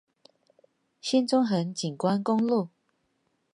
[0.99, 2.69] 新中橫景觀公路